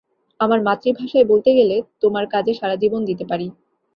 [0.39, 3.47] আমার মাতৃভাষায় বলতে গেলে, তোমার কাজে সারা জীবন দিতে পারি।